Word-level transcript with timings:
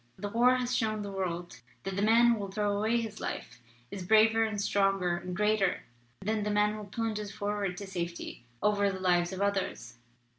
The 0.17 0.29
war 0.29 0.55
has 0.55 0.75
shown 0.75 1.03
the 1.03 1.11
world 1.11 1.61
that 1.83 1.95
the 1.95 2.01
man 2.01 2.31
who 2.31 2.39
will 2.39 2.49
throw 2.51 2.75
away 2.75 2.99
his 2.99 3.19
life 3.21 3.61
is 3.91 4.01
braver 4.01 4.43
and 4.43 4.59
stronger 4.59 5.17
and 5.17 5.35
greater 5.35 5.83
than 6.21 6.41
the 6.41 6.49
man 6.49 6.73
who 6.73 6.85
plunges 6.85 7.31
forward 7.31 7.77
to 7.77 7.85
safety 7.85 8.43
over 8.63 8.91
the 8.91 8.99
lives 8.99 9.31
of 9.31 9.41
others. 9.43 9.99